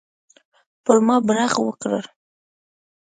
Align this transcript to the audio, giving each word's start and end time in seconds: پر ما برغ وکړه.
پر 0.83 0.97
ما 1.05 1.15
برغ 1.27 1.53
وکړه. 1.63 2.01